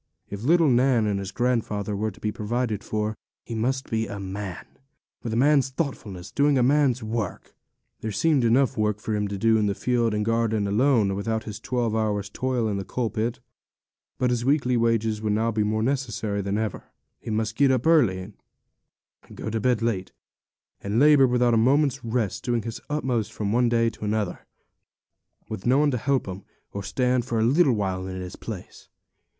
If 0.31 0.41
little 0.41 0.67
Nan 0.67 1.05
and 1.05 1.19
his 1.19 1.31
grandfather 1.31 1.95
were 1.95 2.09
to 2.09 2.19
be 2.19 2.31
provided 2.31 2.83
for, 2.83 3.15
he 3.43 3.53
must 3.53 3.87
be 3.91 4.07
a 4.07 4.19
man, 4.19 4.65
with 5.21 5.31
a 5.31 5.35
man's 5.37 5.69
thoughtfulness, 5.69 6.31
doing 6.31 6.55
man's 6.65 7.03
work. 7.03 7.53
There 7.99 8.11
seemed 8.11 8.43
enough 8.43 8.75
work 8.75 8.99
for 8.99 9.13
him 9.13 9.27
to 9.27 9.37
do 9.37 9.57
in 9.57 9.67
the 9.67 9.75
field 9.75 10.15
and 10.15 10.25
garden 10.25 10.65
alone, 10.65 11.13
without 11.13 11.43
his 11.43 11.59
twelve 11.59 11.93
hours' 11.95 12.31
toil 12.31 12.67
in 12.67 12.77
the 12.77 12.83
coal 12.83 13.11
pit; 13.11 13.41
but 14.17 14.31
his 14.31 14.43
weekly 14.43 14.75
wages 14.75 15.21
would 15.21 15.33
now 15.33 15.51
be 15.51 15.63
more 15.63 15.83
necessary 15.83 16.41
than 16.41 16.57
ever. 16.57 16.85
He 17.19 17.29
must 17.29 17.55
get 17.55 17.69
up 17.69 17.85
early, 17.85 18.21
and 19.23 19.37
go 19.37 19.51
to 19.51 19.59
bed 19.61 19.83
late, 19.83 20.11
and 20.81 20.97
labour 20.99 21.27
without 21.27 21.53
a 21.53 21.57
moment's 21.57 22.03
rest, 22.03 22.43
doing 22.43 22.63
his 22.63 22.81
utmost 22.89 23.31
from 23.31 23.51
one 23.53 23.69
day 23.69 23.91
to 23.91 24.03
another, 24.03 24.47
with 25.47 25.67
no 25.67 25.77
one 25.77 25.91
to 25.91 25.97
help 25.99 26.27
him, 26.27 26.43
or 26.73 26.81
stand 26.81 27.23
for 27.23 27.37
a 27.39 27.43
little 27.43 27.73
while 27.73 28.07
in 28.07 28.19
his 28.19 28.35
place. 28.35 28.89